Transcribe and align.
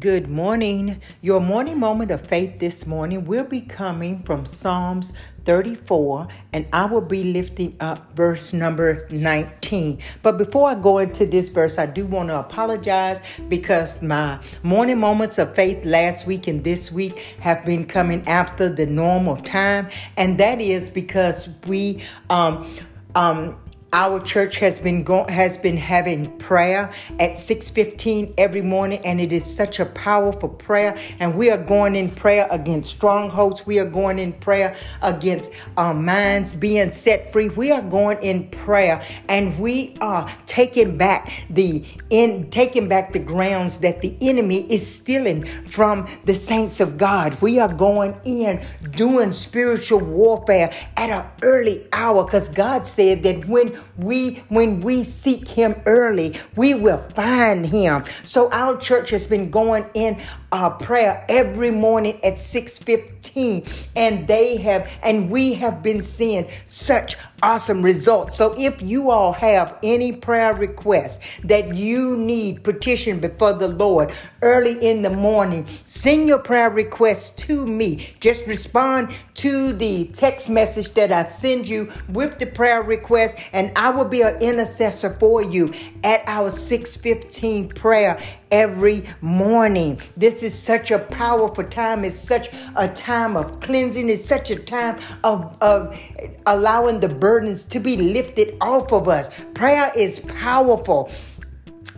Good 0.00 0.26
morning. 0.26 1.02
Your 1.20 1.38
morning 1.38 1.78
moment 1.78 2.10
of 2.10 2.26
faith 2.26 2.58
this 2.58 2.86
morning 2.86 3.26
will 3.26 3.44
be 3.44 3.60
coming 3.60 4.22
from 4.22 4.46
Psalms 4.46 5.12
34, 5.44 6.28
and 6.54 6.66
I 6.72 6.86
will 6.86 7.02
be 7.02 7.24
lifting 7.24 7.76
up 7.78 8.16
verse 8.16 8.54
number 8.54 9.06
19. 9.10 9.98
But 10.22 10.38
before 10.38 10.70
I 10.70 10.76
go 10.76 10.96
into 10.96 11.26
this 11.26 11.50
verse, 11.50 11.78
I 11.78 11.84
do 11.84 12.06
want 12.06 12.30
to 12.30 12.38
apologize 12.38 13.20
because 13.50 14.00
my 14.00 14.38
morning 14.62 14.98
moments 14.98 15.36
of 15.36 15.54
faith 15.54 15.84
last 15.84 16.26
week 16.26 16.48
and 16.48 16.64
this 16.64 16.90
week 16.90 17.18
have 17.40 17.62
been 17.66 17.84
coming 17.84 18.26
after 18.26 18.70
the 18.70 18.86
normal 18.86 19.36
time, 19.36 19.90
and 20.16 20.38
that 20.38 20.58
is 20.58 20.88
because 20.88 21.50
we 21.66 22.02
um 22.30 22.66
um 23.14 23.61
our 23.92 24.20
church 24.20 24.56
has 24.56 24.78
been 24.78 25.02
go- 25.02 25.26
has 25.28 25.58
been 25.58 25.76
having 25.76 26.30
prayer 26.38 26.90
at 27.20 27.38
6:15 27.38 28.32
every 28.38 28.62
morning 28.62 29.00
and 29.04 29.20
it 29.20 29.32
is 29.32 29.44
such 29.44 29.80
a 29.80 29.84
powerful 29.84 30.48
prayer. 30.48 30.96
And 31.20 31.34
we 31.34 31.50
are 31.50 31.58
going 31.58 31.94
in 31.94 32.08
prayer 32.08 32.46
against 32.50 32.90
strongholds. 32.90 33.66
We 33.66 33.78
are 33.78 33.84
going 33.84 34.18
in 34.18 34.32
prayer 34.32 34.74
against 35.02 35.50
our 35.76 35.92
minds 35.92 36.54
being 36.54 36.90
set 36.90 37.32
free. 37.32 37.50
We 37.50 37.70
are 37.70 37.82
going 37.82 38.18
in 38.22 38.48
prayer 38.48 39.02
and 39.28 39.58
we 39.58 39.94
are 40.00 40.26
taking 40.46 40.96
back 40.96 41.30
the 41.50 41.84
in 42.08 42.48
taking 42.48 42.88
back 42.88 43.12
the 43.12 43.18
grounds 43.18 43.78
that 43.78 44.00
the 44.00 44.16
enemy 44.22 44.66
is 44.70 44.86
stealing 44.86 45.44
from 45.68 46.06
the 46.24 46.34
saints 46.34 46.80
of 46.80 46.96
God. 46.96 47.36
We 47.42 47.58
are 47.58 47.72
going 47.72 48.16
in 48.24 48.64
doing 48.92 49.32
spiritual 49.32 50.00
warfare 50.00 50.72
at 50.96 51.10
an 51.10 51.26
early 51.42 51.86
hour 51.92 52.24
cuz 52.24 52.48
God 52.48 52.86
said 52.86 53.22
that 53.24 53.46
when 53.46 53.81
we 53.96 54.42
when 54.48 54.80
we 54.80 55.04
seek 55.04 55.48
him 55.48 55.80
early, 55.86 56.38
we 56.56 56.74
will 56.74 56.98
find 56.98 57.66
him. 57.66 58.04
So 58.24 58.50
our 58.50 58.76
church 58.76 59.10
has 59.10 59.26
been 59.26 59.50
going 59.50 59.86
in 59.94 60.20
uh, 60.52 60.70
prayer 60.70 61.24
every 61.28 61.70
morning 61.70 62.20
at 62.22 62.34
6:15 62.34 63.66
and 63.96 64.28
they 64.28 64.56
have 64.58 64.88
and 65.02 65.30
we 65.30 65.54
have 65.54 65.82
been 65.82 66.02
seeing 66.02 66.48
such 66.66 67.16
awesome 67.42 67.82
results. 67.82 68.36
So 68.36 68.54
if 68.56 68.80
you 68.80 69.10
all 69.10 69.32
have 69.32 69.76
any 69.82 70.12
prayer 70.12 70.54
requests 70.54 71.18
that 71.44 71.74
you 71.74 72.16
need 72.16 72.62
petition 72.62 73.18
before 73.18 73.54
the 73.54 73.68
Lord 73.68 74.12
early 74.42 74.78
in 74.86 75.02
the 75.02 75.10
morning, 75.10 75.66
send 75.86 76.28
your 76.28 76.38
prayer 76.38 76.70
requests 76.70 77.30
to 77.46 77.66
me. 77.66 78.14
Just 78.20 78.46
respond 78.46 79.10
to 79.34 79.72
the 79.72 80.04
text 80.06 80.50
message 80.50 80.94
that 80.94 81.10
I 81.10 81.24
send 81.24 81.68
you 81.68 81.90
with 82.08 82.38
the 82.38 82.46
prayer 82.46 82.82
request 82.82 83.36
and 83.52 83.71
I 83.76 83.90
will 83.90 84.04
be 84.04 84.22
an 84.22 84.36
intercessor 84.40 85.14
for 85.18 85.42
you 85.42 85.72
at 86.04 86.22
our 86.26 86.50
615 86.50 87.68
prayer 87.68 88.20
every 88.50 89.04
morning. 89.20 90.00
This 90.16 90.42
is 90.42 90.56
such 90.56 90.90
a 90.90 90.98
powerful 90.98 91.64
time. 91.64 92.04
It's 92.04 92.18
such 92.18 92.50
a 92.76 92.88
time 92.88 93.36
of 93.36 93.60
cleansing. 93.60 94.08
It's 94.10 94.24
such 94.24 94.50
a 94.50 94.56
time 94.56 95.00
of, 95.24 95.56
of 95.60 95.98
allowing 96.46 97.00
the 97.00 97.08
burdens 97.08 97.64
to 97.66 97.80
be 97.80 97.96
lifted 97.96 98.56
off 98.60 98.92
of 98.92 99.08
us. 99.08 99.30
Prayer 99.54 99.92
is 99.96 100.20
powerful. 100.20 101.10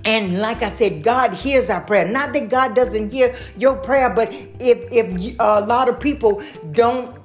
And 0.05 0.39
like 0.39 0.63
I 0.63 0.71
said, 0.71 1.03
God 1.03 1.33
hears 1.33 1.71
our 1.71 1.81
prayer. 1.81 2.07
Not 2.07 2.35
that 2.35 2.51
God 2.51 2.75
doesn't 2.75 3.13
hear 3.13 3.35
your 3.57 3.77
prayer, 3.77 4.11
but 4.11 4.33
if 4.33 4.93
if 4.93 5.37
a 5.39 5.61
lot 5.63 5.89
of 5.89 5.99
people 5.99 6.43
don't 6.73 7.24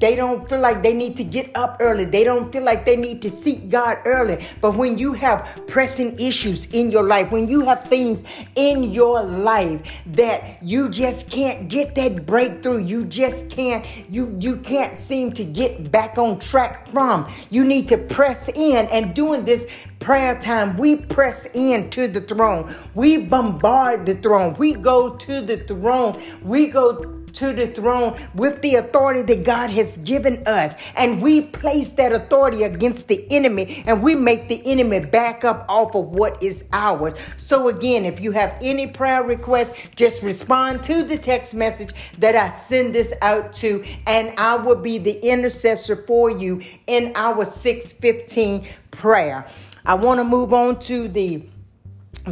they 0.00 0.16
don't 0.16 0.48
feel 0.48 0.60
like 0.60 0.82
they 0.82 0.94
need 0.94 1.16
to 1.16 1.24
get 1.24 1.50
up 1.54 1.76
early. 1.80 2.04
They 2.04 2.24
don't 2.24 2.50
feel 2.52 2.62
like 2.62 2.84
they 2.84 2.96
need 2.96 3.22
to 3.22 3.30
seek 3.30 3.70
God 3.70 3.98
early. 4.04 4.44
But 4.60 4.74
when 4.74 4.98
you 4.98 5.12
have 5.12 5.62
pressing 5.66 6.18
issues 6.18 6.66
in 6.66 6.90
your 6.90 7.04
life, 7.04 7.30
when 7.30 7.48
you 7.48 7.60
have 7.60 7.84
things 7.84 8.24
in 8.54 8.84
your 8.84 9.22
life 9.22 10.02
that 10.06 10.62
you 10.62 10.88
just 10.88 11.28
can't 11.28 11.68
get 11.68 11.94
that 11.94 12.26
breakthrough, 12.26 12.78
you 12.78 13.04
just 13.04 13.48
can't 13.48 13.84
you 14.08 14.36
you 14.40 14.56
can't 14.56 14.98
seem 14.98 15.32
to 15.32 15.44
get 15.44 15.90
back 15.90 16.18
on 16.18 16.38
track 16.38 16.88
from. 16.88 17.30
You 17.50 17.64
need 17.64 17.88
to 17.88 17.98
press 17.98 18.48
in 18.48 18.86
and 18.86 19.14
doing 19.14 19.44
this 19.44 19.66
prayer 20.00 20.38
time, 20.40 20.76
we 20.76 20.96
press 20.96 21.46
in 21.54 21.90
to 21.90 22.08
the 22.08 22.22
throne. 22.22 22.74
We 22.94 23.18
bombard 23.18 24.06
the 24.06 24.14
throne. 24.16 24.56
We 24.58 24.72
go 24.72 25.14
to 25.14 25.40
the 25.42 25.58
throne. 25.58 26.20
We 26.42 26.68
go 26.68 27.19
to 27.34 27.52
the 27.52 27.68
throne 27.68 28.18
with 28.34 28.60
the 28.62 28.76
authority 28.76 29.22
that 29.22 29.44
God 29.44 29.70
has 29.70 29.96
given 29.98 30.42
us. 30.46 30.74
And 30.96 31.22
we 31.22 31.42
place 31.42 31.92
that 31.92 32.12
authority 32.12 32.62
against 32.62 33.08
the 33.08 33.26
enemy 33.30 33.82
and 33.86 34.02
we 34.02 34.14
make 34.14 34.48
the 34.48 34.62
enemy 34.66 35.00
back 35.00 35.44
up 35.44 35.64
off 35.68 35.94
of 35.94 36.06
what 36.06 36.42
is 36.42 36.64
ours. 36.72 37.14
So, 37.36 37.68
again, 37.68 38.04
if 38.04 38.20
you 38.20 38.32
have 38.32 38.54
any 38.60 38.86
prayer 38.86 39.22
requests, 39.22 39.76
just 39.96 40.22
respond 40.22 40.82
to 40.84 41.02
the 41.02 41.16
text 41.18 41.54
message 41.54 41.90
that 42.18 42.36
I 42.36 42.54
send 42.54 42.94
this 42.94 43.12
out 43.22 43.52
to, 43.54 43.84
and 44.06 44.38
I 44.38 44.56
will 44.56 44.76
be 44.76 44.98
the 44.98 45.18
intercessor 45.26 45.96
for 45.96 46.30
you 46.30 46.62
in 46.86 47.12
our 47.16 47.44
615 47.44 48.66
prayer. 48.90 49.46
I 49.84 49.94
want 49.94 50.18
to 50.18 50.24
move 50.24 50.52
on 50.52 50.78
to 50.80 51.08
the 51.08 51.46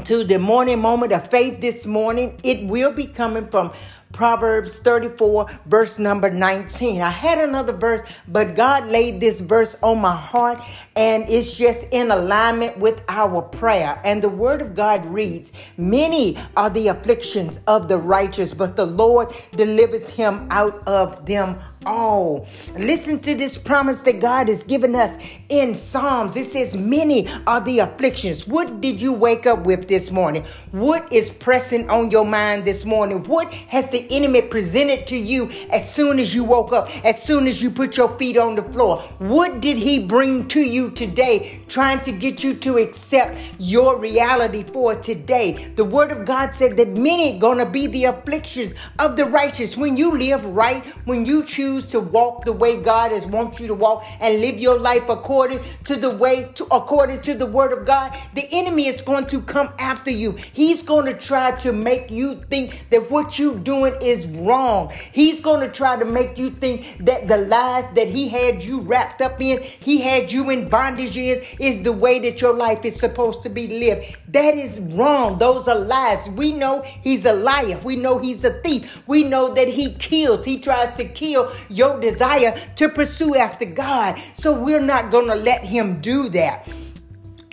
to 0.05 0.23
the 0.23 0.39
morning 0.39 0.81
moment 0.81 1.13
of 1.13 1.31
faith 1.31 1.61
this 1.61 1.87
morning. 1.87 2.39
It 2.43 2.69
will 2.69 2.93
be 2.93 3.07
coming 3.07 3.49
from 3.49 3.73
Proverbs 4.13 4.79
34, 4.79 5.47
verse 5.67 5.99
number 5.99 6.31
19. 6.31 7.01
I 7.01 7.11
had 7.11 7.39
another 7.39 7.73
verse, 7.73 8.03
but 8.27 8.57
God 8.57 8.89
laid 8.89 9.21
this 9.21 9.41
verse 9.41 9.77
on 9.83 10.01
my 10.01 10.17
heart, 10.17 10.63
and 10.97 11.29
it's 11.29 11.53
just 11.53 11.87
in 11.91 12.11
alignment 12.11 12.79
with 12.79 13.01
our 13.09 13.43
prayer. 13.43 14.01
And 14.05 14.23
the 14.23 14.29
word 14.29 14.63
of 14.63 14.75
God 14.75 15.05
reads 15.07 15.53
Many 15.77 16.39
are 16.57 16.71
the 16.71 16.89
afflictions 16.89 17.61
of 17.67 17.89
the 17.89 17.99
righteous, 17.99 18.55
but 18.55 18.77
the 18.77 18.87
Lord 18.87 19.33
delivers 19.55 20.09
him 20.09 20.47
out 20.51 20.83
of 20.87 21.27
them 21.27 21.59
all. 21.87 22.47
Listen 22.77 23.19
to 23.21 23.35
this 23.35 23.57
promise 23.57 24.03
that 24.03 24.21
God 24.21 24.49
has 24.49 24.63
given 24.63 24.95
us 24.95 25.19
in 25.49 25.75
Psalms. 25.75 26.37
It 26.37 26.47
says, 26.47 26.77
Many 26.77 27.29
are 27.47 27.61
the 27.61 27.81
afflictions. 27.81 28.47
What 28.47 28.81
did 28.81 29.01
you 29.01 29.13
wake 29.13 29.47
up 29.47 29.65
with 29.65 29.89
this 29.89 30.11
morning? 30.11 30.45
What 30.73 31.11
is 31.13 31.31
pressing 31.31 31.89
on 31.91 32.11
your 32.11 32.25
mind 32.25 32.65
this 32.65 32.85
morning? 32.85 33.23
What 33.25 33.53
has 33.53 33.89
the 33.89 33.98
the 33.99 34.17
enemy 34.17 34.43
presented 34.43 35.07
to 35.09 35.17
you 35.17 35.51
as 35.71 35.93
soon 35.93 36.19
as 36.21 36.35
you 36.35 36.45
woke 36.45 36.73
up, 36.73 36.89
as 37.05 37.21
soon 37.21 37.49
as 37.49 37.61
you 37.61 37.71
put 37.71 37.97
your 37.97 38.17
feet 38.17 38.37
on 38.37 38.55
the 38.55 38.63
floor? 38.63 39.03
What 39.19 39.61
did 39.61 39.77
he 39.77 39.99
bring 39.99 40.47
to 40.49 40.61
you 40.61 40.91
today, 40.91 41.63
trying 41.69 42.01
to 42.03 42.13
get 42.13 42.45
you 42.45 42.55
to 42.55 42.79
accept 42.79 43.41
your 43.59 43.99
reality 43.99 44.65
for 44.73 44.95
today? 45.01 45.73
The 45.75 45.85
word 45.85 46.13
of 46.13 46.25
God 46.25 46.55
said 46.55 46.77
that 46.77 46.91
many 46.91 47.39
gonna 47.39 47.67
be 47.67 47.89
the 47.89 48.05
afflictions 48.05 48.75
of 48.99 49.17
the 49.17 49.25
righteous. 49.25 49.77
When 49.77 49.97
you 49.97 50.17
live 50.17 50.45
right, 50.45 50.85
when 51.05 51.27
you 51.27 51.45
choose 51.45 51.87
to 51.87 52.01
walk 52.01 52.45
the 52.45 52.53
way 52.53 52.81
God 52.81 53.11
has 53.11 53.27
want 53.27 53.59
you 53.59 53.67
to 53.67 53.75
walk 53.75 54.05
and 54.21 54.41
live 54.41 54.61
your 54.61 54.79
life 54.79 55.09
according 55.09 55.61
to 55.85 55.97
the 55.97 56.11
way 56.11 56.51
to 56.55 56.65
according 56.71 57.21
to 57.23 57.35
the 57.35 57.47
word 57.47 57.73
of 57.73 57.85
God, 57.85 58.17
the 58.35 58.47
enemy 58.53 58.87
is 58.87 59.03
going 59.03 59.27
to 59.27 59.41
come 59.43 59.73
after 59.79 60.11
you. 60.11 60.33
He's 60.53 60.83
going 60.83 61.07
to 61.07 61.15
try 61.15 61.53
to 61.57 61.73
make 61.73 62.11
you 62.11 62.45
think 62.49 62.87
that 62.91 63.11
what 63.11 63.39
you're 63.39 63.59
doing 63.59 63.88
doing 63.89 64.03
is 64.03 64.27
wrong. 64.27 64.93
He's 65.13 65.41
going 65.41 65.61
to 65.61 65.69
try 65.69 65.97
to 65.97 66.05
make 66.05 66.39
you 66.39 66.51
think 66.51 66.99
that 67.01 67.29
the 67.29 67.39
lies 67.39 67.85
that 67.95 68.09
he 68.09 68.29
had 68.29 68.63
you 68.63 68.81
wrapped 68.81 69.21
up 69.21 69.41
in, 69.41 69.63
he 69.63 69.99
had 69.99 70.33
you 70.33 70.51
in 70.51 70.69
bondage 70.69 71.17
in, 71.17 71.43
is 71.61 71.83
the 71.83 71.93
way 71.93 72.19
that 72.21 72.41
your 72.41 72.55
life 72.55 72.85
is 72.85 72.99
supposed 72.99 73.43
to 73.43 73.49
be 73.49 73.67
lived. 73.67 74.17
That 74.29 74.55
is 74.55 74.81
wrong. 74.81 75.39
Those 75.39 75.69
are 75.69 75.79
lies. 75.79 76.29
We 76.31 76.53
know 76.53 76.83
he's 76.83 77.25
a 77.25 77.33
liar. 77.33 77.81
We 77.85 77.97
know 77.97 78.19
he's 78.19 78.45
a 78.45 78.61
thief. 78.63 79.03
We 79.07 79.25
know 79.25 79.55
that 79.55 79.69
he 79.69 79.95
kills. 79.95 80.45
He 80.45 80.59
tries 80.59 80.95
to 80.97 81.05
kill 81.05 81.53
your 81.69 82.01
desire 82.01 82.59
to 82.77 82.89
pursue 82.89 83.37
after 83.37 83.65
God. 83.65 84.21
So 84.35 84.53
we're 84.53 84.81
not 84.81 85.11
going 85.11 85.29
to 85.29 85.35
let 85.35 85.63
him 85.63 86.01
do 86.01 86.29
that 86.31 86.69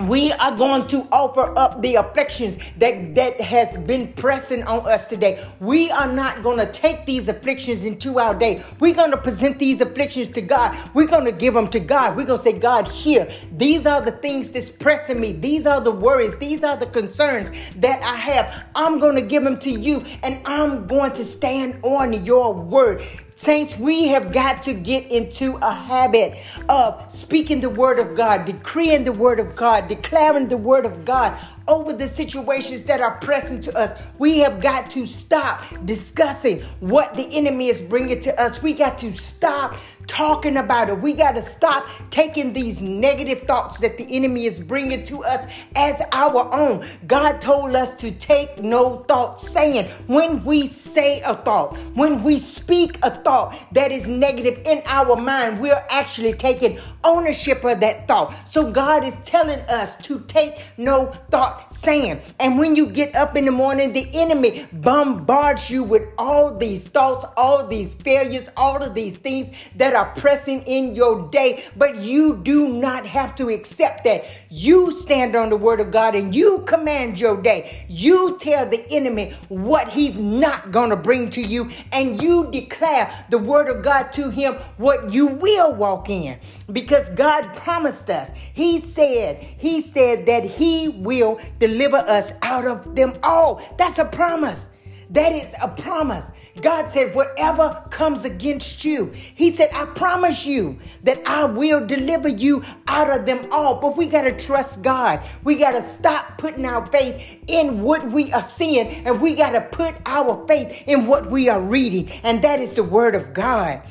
we 0.01 0.31
are 0.33 0.55
going 0.55 0.87
to 0.87 1.07
offer 1.11 1.57
up 1.57 1.81
the 1.81 1.95
afflictions 1.95 2.57
that 2.77 3.15
that 3.15 3.39
has 3.39 3.75
been 3.85 4.11
pressing 4.13 4.63
on 4.63 4.85
us 4.85 5.07
today. 5.07 5.45
We 5.59 5.89
are 5.91 6.11
not 6.11 6.43
going 6.43 6.57
to 6.57 6.69
take 6.71 7.05
these 7.05 7.27
afflictions 7.29 7.85
into 7.85 8.19
our 8.19 8.33
day. 8.33 8.63
We're 8.79 8.93
going 8.93 9.11
to 9.11 9.17
present 9.17 9.57
these 9.57 9.81
afflictions 9.81 10.27
to 10.29 10.41
god. 10.41 10.77
We're 10.93 11.07
going 11.07 11.25
to 11.25 11.31
give 11.31 11.53
them 11.53 11.67
to 11.69 11.79
god. 11.79 12.17
We're 12.17 12.25
going 12.25 12.39
to 12.39 12.43
say 12.43 12.53
god 12.53 12.87
here 12.87 13.31
these 13.53 13.85
are 13.85 14.01
the 14.01 14.11
things 14.11 14.51
that's 14.51 14.69
pressing 14.69 15.19
me. 15.19 15.31
These 15.33 15.65
are 15.65 15.81
the 15.81 15.91
worries. 15.91 16.37
These 16.37 16.63
are 16.63 16.77
the 16.77 16.87
concerns 16.87 17.51
that 17.77 18.01
i 18.03 18.15
have. 18.15 18.65
I'm 18.75 18.99
going 18.99 19.15
to 19.15 19.21
give 19.21 19.43
them 19.43 19.59
to 19.59 19.71
you 19.71 20.03
and 20.23 20.41
i'm 20.45 20.87
going 20.87 21.13
to 21.13 21.25
stand 21.25 21.79
on 21.83 22.25
your 22.25 22.53
word 22.53 23.03
Saints, 23.37 23.77
we 23.77 24.07
have 24.07 24.31
got 24.31 24.61
to 24.61 24.73
get 24.73 25.11
into 25.11 25.57
a 25.57 25.71
habit 25.73 26.37
of 26.69 27.11
speaking 27.11 27.59
the 27.59 27.69
word 27.69 27.99
of 27.99 28.15
God, 28.15 28.45
decreeing 28.45 29.03
the 29.03 29.11
word 29.11 29.41
of 29.41 29.57
God, 29.57 29.89
declaring 29.89 30.47
the 30.47 30.55
word 30.55 30.85
of 30.85 31.03
God 31.03 31.37
over 31.67 31.93
the 31.93 32.07
situations 32.07 32.83
that 32.83 33.01
are 33.01 33.17
pressing 33.19 33.59
to 33.61 33.77
us. 33.77 33.93
We 34.17 34.39
have 34.39 34.61
got 34.61 34.89
to 34.91 35.05
stop 35.05 35.63
discussing 35.85 36.61
what 36.79 37.15
the 37.15 37.27
enemy 37.35 37.67
is 37.67 37.81
bringing 37.81 38.19
to 38.21 38.39
us. 38.39 38.61
We 38.61 38.73
got 38.73 38.97
to 38.99 39.13
stop 39.13 39.75
talking 40.07 40.57
about 40.57 40.89
it. 40.89 40.99
We 40.99 41.13
got 41.13 41.35
to 41.35 41.41
stop 41.41 41.87
taking 42.09 42.53
these 42.53 42.81
negative 42.81 43.41
thoughts 43.41 43.79
that 43.79 43.97
the 43.97 44.05
enemy 44.15 44.45
is 44.45 44.59
bringing 44.59 45.03
to 45.05 45.23
us 45.23 45.45
as 45.75 46.01
our 46.11 46.53
own. 46.53 46.85
God 47.07 47.41
told 47.41 47.75
us 47.75 47.95
to 47.95 48.11
take 48.11 48.61
no 48.61 49.03
thought 49.07 49.39
saying 49.39 49.89
when 50.07 50.43
we 50.43 50.67
say 50.67 51.21
a 51.21 51.35
thought, 51.35 51.75
when 51.95 52.23
we 52.23 52.37
speak 52.37 52.97
a 53.03 53.11
thought 53.23 53.57
that 53.73 53.91
is 53.91 54.07
negative 54.07 54.61
in 54.65 54.81
our 54.85 55.15
mind, 55.15 55.59
we're 55.59 55.83
actually 55.89 56.33
taking 56.33 56.79
ownership 57.03 57.63
of 57.63 57.79
that 57.79 58.07
thought. 58.07 58.35
So 58.47 58.71
God 58.71 59.03
is 59.03 59.15
telling 59.23 59.59
us 59.61 59.95
to 59.97 60.19
take 60.27 60.61
no 60.77 61.07
thought 61.29 61.54
saying. 61.69 62.21
And 62.39 62.57
when 62.57 62.75
you 62.75 62.87
get 62.87 63.15
up 63.15 63.35
in 63.35 63.45
the 63.45 63.51
morning, 63.51 63.93
the 63.93 64.09
enemy 64.13 64.67
bombards 64.71 65.69
you 65.69 65.83
with 65.83 66.03
all 66.17 66.55
these 66.55 66.87
thoughts, 66.87 67.25
all 67.37 67.65
these 67.67 67.93
failures, 67.93 68.49
all 68.57 68.81
of 68.81 68.95
these 68.95 69.17
things 69.17 69.49
that 69.75 69.95
are 69.95 70.11
pressing 70.15 70.61
in 70.63 70.95
your 70.95 71.27
day. 71.29 71.63
But 71.75 71.97
you 71.97 72.37
do 72.37 72.67
not 72.67 73.05
have 73.05 73.35
to 73.35 73.49
accept 73.49 74.03
that. 74.05 74.25
You 74.49 74.91
stand 74.91 75.35
on 75.35 75.49
the 75.49 75.57
word 75.57 75.79
of 75.79 75.91
God 75.91 76.15
and 76.15 76.33
you 76.33 76.59
command 76.67 77.19
your 77.19 77.41
day. 77.41 77.85
You 77.87 78.37
tell 78.39 78.65
the 78.65 78.85
enemy 78.91 79.35
what 79.49 79.89
he's 79.89 80.19
not 80.19 80.71
going 80.71 80.89
to 80.89 80.95
bring 80.95 81.29
to 81.31 81.41
you, 81.41 81.71
and 81.91 82.21
you 82.21 82.49
declare 82.51 83.11
the 83.29 83.37
word 83.37 83.67
of 83.67 83.83
God 83.83 84.11
to 84.13 84.29
him 84.29 84.55
what 84.77 85.11
you 85.11 85.27
will 85.27 85.73
walk 85.75 86.09
in. 86.09 86.39
Because 86.71 87.09
God 87.09 87.53
promised 87.55 88.09
us. 88.09 88.31
He 88.53 88.79
said, 88.81 89.37
He 89.37 89.81
said 89.81 90.25
that 90.25 90.43
He 90.43 90.89
will 90.89 91.39
deliver 91.59 91.97
us 91.97 92.33
out 92.41 92.65
of 92.65 92.95
them 92.95 93.17
all. 93.23 93.61
That's 93.77 93.99
a 93.99 94.05
promise. 94.05 94.69
That 95.11 95.33
is 95.33 95.53
a 95.61 95.67
promise. 95.67 96.31
God 96.61 96.89
said, 96.89 97.13
whatever 97.13 97.83
comes 97.89 98.23
against 98.23 98.83
you, 98.85 99.13
He 99.35 99.51
said, 99.51 99.69
I 99.73 99.85
promise 99.85 100.45
you 100.45 100.79
that 101.03 101.21
I 101.25 101.45
will 101.45 101.85
deliver 101.85 102.29
you 102.29 102.63
out 102.87 103.09
of 103.09 103.25
them 103.25 103.47
all. 103.51 103.79
But 103.79 103.97
we 103.97 104.07
got 104.07 104.23
to 104.23 104.37
trust 104.37 104.81
God. 104.81 105.21
We 105.43 105.55
got 105.55 105.71
to 105.71 105.81
stop 105.81 106.37
putting 106.37 106.65
our 106.65 106.85
faith 106.87 107.21
in 107.47 107.81
what 107.81 108.09
we 108.09 108.31
are 108.31 108.43
seeing, 108.43 108.87
and 109.05 109.21
we 109.21 109.35
got 109.35 109.51
to 109.51 109.61
put 109.61 109.95
our 110.05 110.45
faith 110.47 110.83
in 110.87 111.07
what 111.07 111.29
we 111.29 111.49
are 111.49 111.61
reading, 111.61 112.09
and 112.23 112.41
that 112.41 112.59
is 112.59 112.73
the 112.73 112.83
Word 112.83 113.15
of 113.15 113.33
God. 113.33 113.81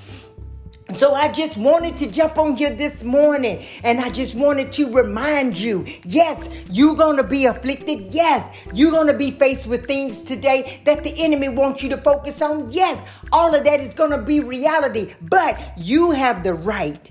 So 0.96 1.14
I 1.14 1.32
just 1.32 1.56
wanted 1.56 1.96
to 1.96 2.06
jump 2.06 2.36
on 2.36 2.56
here 2.56 2.70
this 2.70 3.02
morning 3.02 3.64
and 3.82 3.98
I 3.98 4.10
just 4.10 4.34
wanted 4.34 4.70
to 4.72 4.92
remind 4.92 5.58
you 5.58 5.86
yes, 6.04 6.48
you're 6.70 6.94
going 6.94 7.16
to 7.16 7.24
be 7.24 7.46
afflicted. 7.46 8.14
Yes, 8.14 8.54
you're 8.72 8.90
going 8.90 9.06
to 9.06 9.14
be 9.14 9.30
faced 9.30 9.66
with 9.66 9.86
things 9.86 10.22
today 10.22 10.82
that 10.84 11.02
the 11.02 11.14
enemy 11.16 11.48
wants 11.48 11.82
you 11.82 11.88
to 11.88 11.96
focus 11.96 12.42
on. 12.42 12.68
Yes, 12.70 13.02
all 13.32 13.54
of 13.54 13.64
that 13.64 13.80
is 13.80 13.94
going 13.94 14.10
to 14.10 14.18
be 14.18 14.40
reality, 14.40 15.14
but 15.22 15.58
you 15.78 16.10
have 16.10 16.44
the 16.44 16.52
right 16.52 17.10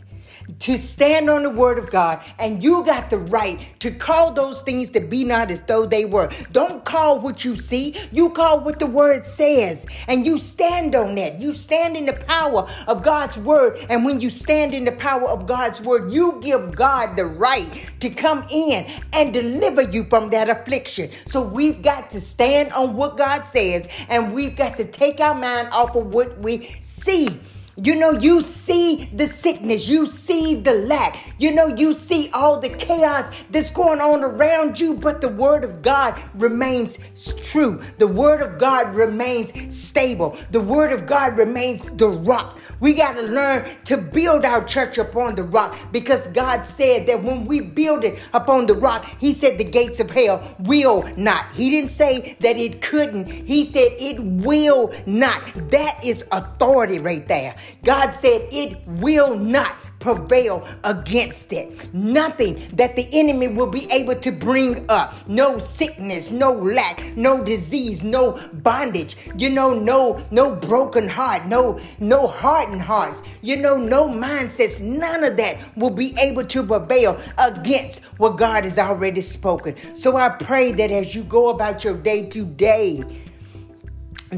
to 0.59 0.77
stand 0.77 1.29
on 1.29 1.43
the 1.43 1.49
word 1.49 1.77
of 1.77 1.89
God, 1.89 2.21
and 2.39 2.61
you 2.61 2.83
got 2.83 3.09
the 3.09 3.17
right 3.17 3.59
to 3.79 3.91
call 3.91 4.31
those 4.31 4.61
things 4.61 4.89
to 4.91 4.99
be 4.99 5.23
not 5.23 5.51
as 5.51 5.61
though 5.63 5.85
they 5.85 6.05
were. 6.05 6.31
Don't 6.51 6.83
call 6.85 7.19
what 7.19 7.43
you 7.45 7.55
see, 7.55 7.97
you 8.11 8.29
call 8.29 8.59
what 8.59 8.79
the 8.79 8.85
word 8.85 9.25
says, 9.25 9.85
and 10.07 10.25
you 10.25 10.37
stand 10.37 10.95
on 10.95 11.15
that. 11.15 11.39
You 11.39 11.53
stand 11.53 11.97
in 11.97 12.05
the 12.05 12.13
power 12.13 12.69
of 12.87 13.03
God's 13.03 13.37
word, 13.37 13.77
and 13.89 14.05
when 14.05 14.19
you 14.19 14.29
stand 14.29 14.73
in 14.73 14.85
the 14.85 14.91
power 14.91 15.27
of 15.29 15.45
God's 15.47 15.81
word, 15.81 16.11
you 16.11 16.39
give 16.41 16.75
God 16.75 17.15
the 17.15 17.25
right 17.25 17.89
to 17.99 18.09
come 18.09 18.45
in 18.49 18.85
and 19.13 19.33
deliver 19.33 19.81
you 19.81 20.03
from 20.05 20.29
that 20.29 20.49
affliction. 20.49 21.09
So 21.25 21.41
we've 21.41 21.81
got 21.81 22.09
to 22.11 22.21
stand 22.21 22.71
on 22.73 22.95
what 22.95 23.17
God 23.17 23.43
says, 23.43 23.87
and 24.09 24.33
we've 24.33 24.55
got 24.55 24.77
to 24.77 24.85
take 24.85 25.19
our 25.19 25.35
mind 25.35 25.69
off 25.71 25.95
of 25.95 26.07
what 26.13 26.37
we 26.39 26.75
see. 26.81 27.39
You 27.75 27.95
know, 27.95 28.11
you 28.11 28.43
see 28.43 29.09
the 29.15 29.25
sickness, 29.25 29.87
you 29.87 30.05
see 30.05 30.53
the 30.53 30.73
lack, 30.73 31.17
you 31.39 31.51
know, 31.51 31.65
you 31.65 31.93
see 31.93 32.29
all 32.29 32.59
the 32.59 32.69
chaos 32.69 33.31
that's 33.49 33.71
going 33.71 33.99
on 33.99 34.23
around 34.23 34.79
you, 34.79 34.93
but 34.93 35.21
the 35.21 35.29
Word 35.29 35.63
of 35.63 35.81
God 35.81 36.21
remains 36.35 36.99
true. 37.41 37.81
The 37.97 38.07
Word 38.07 38.43
of 38.43 38.59
God 38.59 38.93
remains 38.93 39.51
stable. 39.75 40.37
The 40.51 40.61
Word 40.61 40.93
of 40.93 41.07
God 41.07 41.35
remains 41.35 41.85
the 41.85 42.09
rock. 42.09 42.59
We 42.79 42.93
got 42.93 43.15
to 43.15 43.23
learn 43.23 43.65
to 43.85 43.97
build 43.97 44.45
our 44.45 44.63
church 44.65 44.99
upon 44.99 45.33
the 45.33 45.43
rock 45.43 45.75
because 45.91 46.27
God 46.27 46.67
said 46.67 47.07
that 47.07 47.23
when 47.23 47.45
we 47.45 47.59
build 47.59 48.03
it 48.03 48.19
upon 48.33 48.67
the 48.67 48.75
rock, 48.75 49.05
He 49.19 49.33
said 49.33 49.57
the 49.57 49.63
gates 49.63 49.99
of 49.99 50.11
hell 50.11 50.55
will 50.59 51.09
not. 51.17 51.45
He 51.53 51.71
didn't 51.71 51.89
say 51.89 52.37
that 52.41 52.55
it 52.55 52.83
couldn't, 52.83 53.25
He 53.31 53.65
said 53.65 53.93
it 53.97 54.19
will 54.21 54.93
not. 55.07 55.41
That 55.71 56.03
is 56.03 56.23
authority 56.31 56.99
right 56.99 57.27
there. 57.27 57.55
God 57.83 58.11
said 58.11 58.47
it 58.51 58.85
will 58.87 59.37
not 59.37 59.75
prevail 60.03 60.67
against 60.83 61.53
it. 61.53 61.93
Nothing 61.93 62.61
that 62.73 62.95
the 62.95 63.07
enemy 63.13 63.47
will 63.47 63.67
be 63.67 63.89
able 63.89 64.15
to 64.15 64.31
bring 64.31 64.85
up. 64.89 65.15
No 65.27 65.57
sickness, 65.57 66.29
no 66.29 66.51
lack, 66.51 67.01
no 67.15 67.41
disease, 67.43 68.03
no 68.03 68.39
bondage. 68.51 69.15
You 69.37 69.49
know, 69.49 69.73
no 69.73 70.21
no 70.29 70.55
broken 70.55 71.07
heart, 71.07 71.45
no 71.45 71.79
no 71.99 72.27
hardened 72.27 72.81
hearts. 72.81 73.21
You 73.41 73.57
know, 73.57 73.77
no 73.77 74.07
mindsets. 74.07 74.81
None 74.81 75.23
of 75.23 75.37
that 75.37 75.57
will 75.77 75.89
be 75.89 76.13
able 76.19 76.45
to 76.45 76.63
prevail 76.63 77.19
against 77.37 78.03
what 78.17 78.37
God 78.37 78.65
has 78.65 78.77
already 78.77 79.21
spoken. 79.21 79.75
So 79.95 80.17
I 80.17 80.29
pray 80.29 80.73
that 80.73 80.91
as 80.91 81.15
you 81.15 81.23
go 81.23 81.49
about 81.49 81.83
your 81.83 81.95
day 81.95 82.27
today, 82.27 83.22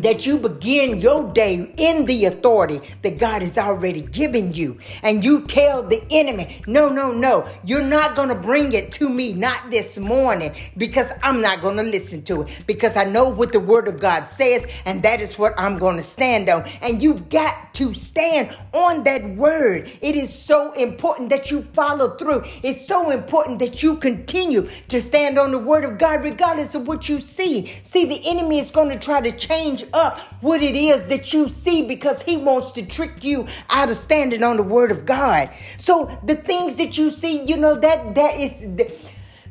that 0.03 0.25
you 0.25 0.37
begin 0.37 0.99
your 0.99 1.31
day 1.33 1.73
in 1.77 2.05
the 2.05 2.25
authority 2.25 2.81
that 3.01 3.19
God 3.19 3.41
has 3.41 3.57
already 3.57 4.01
given 4.01 4.53
you. 4.53 4.77
And 5.03 5.23
you 5.23 5.41
tell 5.41 5.83
the 5.83 6.03
enemy, 6.09 6.61
no, 6.67 6.89
no, 6.89 7.11
no, 7.11 7.47
you're 7.63 7.81
not 7.81 8.15
going 8.15 8.29
to 8.29 8.35
bring 8.35 8.73
it 8.73 8.91
to 8.93 9.09
me, 9.09 9.33
not 9.33 9.71
this 9.71 9.97
morning, 9.97 10.53
because 10.77 11.11
I'm 11.23 11.41
not 11.41 11.61
going 11.61 11.77
to 11.77 11.83
listen 11.83 12.23
to 12.23 12.43
it. 12.43 12.63
Because 12.67 12.95
I 12.95 13.03
know 13.03 13.29
what 13.29 13.51
the 13.51 13.59
word 13.59 13.87
of 13.87 13.99
God 13.99 14.25
says, 14.25 14.65
and 14.85 15.03
that 15.03 15.21
is 15.21 15.37
what 15.37 15.53
I'm 15.57 15.77
going 15.77 15.97
to 15.97 16.03
stand 16.03 16.49
on. 16.49 16.67
And 16.81 17.01
you've 17.01 17.29
got 17.29 17.73
to 17.75 17.93
stand 17.93 18.55
on 18.73 19.03
that 19.03 19.23
word. 19.35 19.91
It 20.01 20.15
is 20.15 20.33
so 20.33 20.71
important 20.73 21.29
that 21.29 21.51
you 21.51 21.63
follow 21.73 22.15
through. 22.15 22.43
It's 22.63 22.85
so 22.85 23.09
important 23.09 23.59
that 23.59 23.83
you 23.83 23.97
continue 23.97 24.69
to 24.87 25.01
stand 25.01 25.37
on 25.37 25.51
the 25.51 25.59
word 25.59 25.85
of 25.85 25.97
God, 25.97 26.23
regardless 26.23 26.75
of 26.75 26.87
what 26.87 27.09
you 27.09 27.19
see. 27.19 27.71
See, 27.83 28.05
the 28.05 28.21
enemy 28.27 28.59
is 28.59 28.71
going 28.71 28.89
to 28.89 28.99
try 28.99 29.21
to 29.21 29.31
change 29.31 29.84
up 29.93 30.19
what 30.41 30.61
it 30.61 30.75
is 30.75 31.07
that 31.07 31.33
you 31.33 31.47
see 31.49 31.81
because 31.81 32.21
he 32.21 32.37
wants 32.37 32.71
to 32.71 32.85
trick 32.85 33.23
you 33.23 33.47
out 33.69 33.89
of 33.89 33.95
standing 33.95 34.43
on 34.43 34.57
the 34.57 34.63
word 34.63 34.91
of 34.91 35.05
God. 35.05 35.49
So 35.77 36.17
the 36.23 36.35
things 36.35 36.77
that 36.77 36.97
you 36.97 37.11
see, 37.11 37.43
you 37.43 37.57
know, 37.57 37.79
that 37.79 38.15
that 38.15 38.39
is 38.39 38.51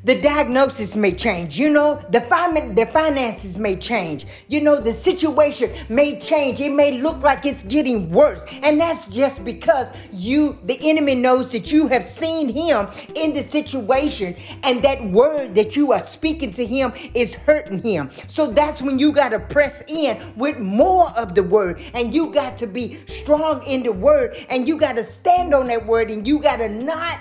the, 0.04 0.20
diagnosis 0.20 0.96
may 0.96 1.12
change. 1.12 1.58
You 1.58 1.70
know, 1.70 2.04
the, 2.10 2.20
fin- 2.20 2.74
the 2.74 2.86
finances 2.86 3.58
may 3.58 3.76
change. 3.76 4.26
You 4.48 4.60
know, 4.60 4.80
the 4.80 4.92
situation 4.92 5.72
may 5.88 6.20
change. 6.20 6.60
It 6.60 6.72
may 6.72 6.98
look 6.98 7.22
like 7.22 7.44
it's 7.44 7.62
getting 7.62 8.10
worse. 8.10 8.44
And 8.62 8.80
that's 8.80 9.06
just 9.08 9.44
because 9.44 9.88
you, 10.12 10.58
the 10.64 10.78
enemy 10.88 11.14
knows 11.14 11.50
that 11.52 11.72
you 11.72 11.88
have 11.88 12.04
seen 12.04 12.48
him 12.48 12.88
in 13.14 13.34
the 13.34 13.42
situation 13.42 14.36
and 14.62 14.82
that 14.82 15.04
word 15.04 15.54
that 15.54 15.76
you 15.76 15.92
are 15.92 16.04
speaking 16.04 16.52
to 16.52 16.66
him 16.66 16.92
is 17.14 17.34
hurting 17.34 17.82
him. 17.82 18.10
So 18.26 18.52
that's 18.52 18.82
when 18.82 18.98
you 18.98 19.12
got 19.12 19.30
to 19.30 19.40
press 19.40 19.82
in 19.88 20.34
with 20.36 20.58
more 20.58 21.10
of 21.10 21.34
the 21.34 21.42
word 21.42 21.82
and 21.94 22.12
you 22.14 22.32
got 22.32 22.56
to 22.58 22.66
be 22.66 23.04
strong 23.06 23.62
in 23.64 23.82
the 23.82 23.92
word 23.92 24.36
and 24.48 24.66
you 24.66 24.78
got 24.78 24.96
to 24.96 25.04
stand 25.04 25.54
on 25.54 25.68
that 25.68 25.86
word 25.86 26.10
and 26.10 26.26
you 26.26 26.38
got 26.40 26.56
to 26.56 26.68
not 26.68 27.18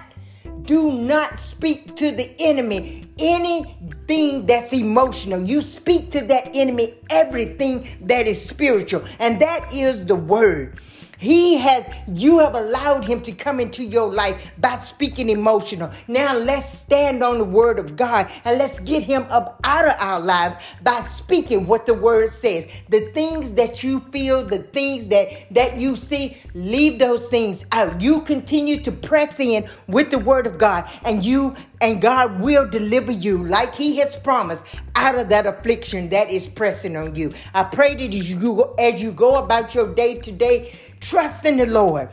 do 0.66 0.92
not 0.94 1.40
speak 1.40 1.96
to 1.98 2.12
the 2.12 2.34
enemy 2.40 3.04
anything 3.20 4.46
that's 4.46 4.74
emotional. 4.74 5.42
You 5.42 5.62
speak 5.62 6.12
to 6.12 6.22
that 6.26 6.52
enemy 6.54 6.96
everything 7.10 7.88
that 8.02 8.28
is 8.28 8.44
spiritual, 8.44 9.04
and 9.20 9.40
that 9.42 9.74
is 9.74 10.06
the 10.06 10.16
word. 10.16 10.80
He 11.24 11.56
has, 11.56 11.86
you 12.06 12.40
have 12.40 12.54
allowed 12.54 13.06
him 13.06 13.22
to 13.22 13.32
come 13.32 13.62
into 13.62 13.82
your 13.82 14.12
life 14.14 14.38
by 14.58 14.80
speaking 14.80 15.30
emotional. 15.30 15.90
Now 16.10 16.38
let's 16.38 16.68
stand 16.68 17.24
on 17.24 17.38
the 17.38 17.46
word 17.46 17.80
of 17.80 17.96
God 17.96 18.30
and 18.44 18.58
let's 18.58 18.78
get 18.80 19.04
him 19.04 19.26
up 19.30 19.62
out 19.64 19.86
of 19.86 19.96
our 20.00 20.20
lives 20.20 20.58
by 20.82 21.02
speaking 21.04 21.66
what 21.66 21.86
the 21.86 21.94
word 21.94 22.30
says. 22.30 22.68
The 22.90 23.10
things 23.14 23.54
that 23.54 23.84
you 23.86 24.02
feel, 24.12 24.46
the 24.46 24.64
things 24.64 25.08
that, 25.08 25.30
that 25.52 25.80
you 25.80 25.96
see, 25.96 26.36
leave 26.54 27.00
those 27.00 27.30
things 27.30 27.66
out. 27.72 28.02
You 28.02 28.20
continue 28.24 28.82
to 28.84 28.92
press 28.92 29.40
in 29.40 29.70
with 29.88 30.12
the 30.12 30.20
word 30.20 30.46
of 30.46 30.58
God 30.58 30.90
and 31.06 31.24
you 31.24 31.56
and 31.84 32.02
God 32.02 32.40
will 32.40 32.68
deliver 32.70 33.12
you 33.12 33.46
like 33.46 33.76
He 33.76 33.98
has 33.98 34.16
promised 34.16 34.66
out 34.96 35.16
of 35.16 35.28
that 35.30 35.46
affliction 35.46 36.10
that 36.10 36.30
is 36.30 36.48
pressing 36.48 36.96
on 36.96 37.14
you. 37.14 37.34
I 37.54 37.64
pray 37.64 37.94
that 37.96 38.16
as 38.16 38.32
you 38.32 38.40
go, 38.40 38.74
as 38.80 39.02
you 39.02 39.12
go 39.12 39.36
about 39.36 39.76
your 39.76 39.94
day 39.94 40.20
today, 40.20 40.74
trust 41.04 41.46
in 41.46 41.58
the 41.58 41.66
Lord. 41.66 42.10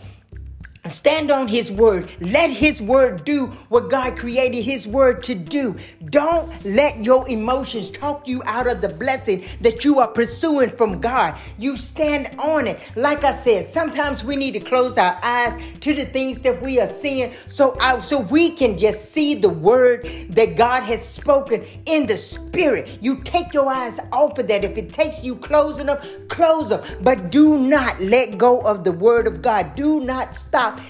Stand 0.91 1.31
on 1.31 1.49
his 1.49 1.71
word. 1.71 2.11
Let 2.21 2.51
his 2.51 2.83
word 2.83 3.25
do 3.25 3.47
what 3.69 3.91
God 3.91 4.19
created 4.19 4.63
his 4.63 4.87
word 4.87 5.23
to 5.25 5.35
do. 5.35 5.77
Don't 6.07 6.53
let 6.65 7.05
your 7.05 7.29
emotions 7.29 7.91
talk 7.91 8.27
you 8.27 8.43
out 8.45 8.67
of 8.67 8.81
the 8.81 8.89
blessing 8.89 9.45
that 9.61 9.85
you 9.85 10.01
are 10.01 10.09
pursuing 10.09 10.71
from 10.71 11.01
God. 11.01 11.39
You 11.59 11.77
stand 11.77 12.35
on 12.39 12.67
it. 12.67 12.79
Like 12.97 13.25
I 13.25 13.37
said, 13.37 13.69
sometimes 13.69 14.25
we 14.25 14.37
need 14.37 14.53
to 14.53 14.61
close 14.61 14.99
our 14.99 15.19
eyes 15.23 15.57
to 15.81 15.95
the 15.95 16.05
things 16.05 16.39
that 16.41 16.61
we 16.61 16.81
are 16.81 16.89
seeing 16.89 17.33
so 17.47 17.77
I, 17.81 18.01
so 18.01 18.19
we 18.19 18.51
can 18.51 18.79
just 18.79 19.13
see 19.13 19.35
the 19.35 19.49
word 19.49 20.09
that 20.31 20.57
God 20.57 20.83
has 20.83 21.07
spoken 21.07 21.65
in 21.87 22.07
the 22.07 22.19
spirit. 22.19 22.99
You 23.01 23.17
take 23.23 23.55
your 23.55 23.69
eyes 23.69 24.01
off 24.13 24.39
of 24.39 24.49
that. 24.49 24.65
If 24.65 24.77
it 24.77 24.93
takes 24.93 25.23
you 25.23 25.37
closing 25.37 25.87
them, 25.87 25.99
close 26.29 26.71
them. 26.71 26.83
But 27.03 27.31
do 27.31 27.59
not 27.59 28.01
let 28.01 28.39
go 28.39 28.61
of 28.61 28.85
the 28.85 28.93
word 28.93 29.27
of 29.27 29.43
God. 29.43 29.75
Do 29.75 30.01
not 30.01 30.35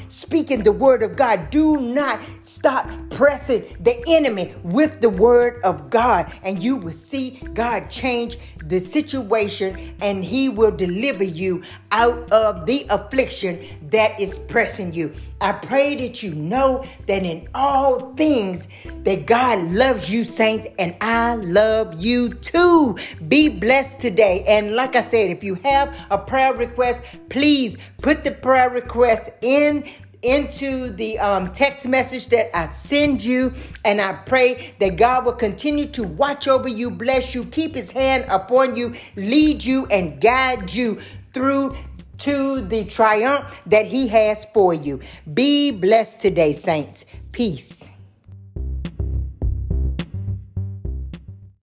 speaking 0.08 0.62
the 0.62 0.72
word 0.72 1.02
of 1.02 1.16
God. 1.16 1.50
Do 1.50 1.78
not 1.80 2.20
stop 2.42 2.88
pressing 3.10 3.64
the 3.80 4.02
enemy 4.08 4.54
with 4.62 5.00
the 5.00 5.10
word 5.10 5.60
of 5.64 5.90
God, 5.90 6.32
and 6.42 6.62
you 6.62 6.76
will 6.76 6.92
see 6.92 7.40
God 7.54 7.90
change 7.90 8.38
the 8.70 8.80
situation 8.80 9.94
and 10.00 10.24
he 10.24 10.48
will 10.48 10.70
deliver 10.70 11.24
you 11.24 11.62
out 11.90 12.32
of 12.32 12.64
the 12.66 12.86
affliction 12.88 13.60
that 13.90 14.18
is 14.18 14.38
pressing 14.48 14.92
you. 14.92 15.12
I 15.40 15.52
pray 15.52 15.96
that 15.96 16.22
you 16.22 16.34
know 16.34 16.84
that 17.06 17.24
in 17.24 17.48
all 17.54 18.14
things 18.14 18.68
that 19.04 19.26
God 19.26 19.72
loves 19.72 20.10
you 20.10 20.24
saints 20.24 20.66
and 20.78 20.94
I 21.00 21.34
love 21.34 22.00
you 22.00 22.34
too. 22.34 22.96
Be 23.28 23.48
blessed 23.48 23.98
today. 23.98 24.44
And 24.46 24.76
like 24.76 24.96
I 24.96 25.00
said, 25.00 25.30
if 25.30 25.42
you 25.42 25.56
have 25.56 25.96
a 26.10 26.18
prayer 26.18 26.54
request, 26.54 27.04
please 27.28 27.76
put 28.00 28.22
the 28.22 28.32
prayer 28.32 28.70
request 28.70 29.30
in 29.42 29.84
into 30.22 30.90
the 30.90 31.18
um, 31.18 31.52
text 31.52 31.86
message 31.86 32.26
that 32.26 32.56
I 32.56 32.70
send 32.72 33.24
you. 33.24 33.52
And 33.84 34.00
I 34.00 34.12
pray 34.12 34.74
that 34.78 34.96
God 34.96 35.24
will 35.24 35.32
continue 35.32 35.86
to 35.88 36.04
watch 36.04 36.48
over 36.48 36.68
you, 36.68 36.90
bless 36.90 37.34
you, 37.34 37.44
keep 37.44 37.74
his 37.74 37.90
hand 37.90 38.26
upon 38.28 38.76
you, 38.76 38.94
lead 39.16 39.64
you, 39.64 39.86
and 39.86 40.20
guide 40.20 40.72
you 40.72 41.00
through 41.32 41.76
to 42.18 42.60
the 42.66 42.84
triumph 42.84 43.62
that 43.66 43.86
he 43.86 44.08
has 44.08 44.46
for 44.52 44.74
you. 44.74 45.00
Be 45.32 45.70
blessed 45.70 46.20
today, 46.20 46.52
saints. 46.52 47.04
Peace. 47.32 47.88